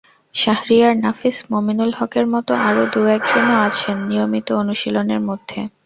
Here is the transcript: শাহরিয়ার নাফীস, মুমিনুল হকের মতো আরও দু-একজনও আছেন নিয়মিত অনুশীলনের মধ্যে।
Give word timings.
শাহরিয়ার 0.35 0.93
নাফীস, 1.03 1.37
মুমিনুল 1.51 1.91
হকের 1.99 2.25
মতো 2.33 2.51
আরও 2.67 2.83
দু-একজনও 2.93 3.55
আছেন 3.67 3.97
নিয়মিত 4.09 4.47
অনুশীলনের 4.61 5.21
মধ্যে। 5.29 5.59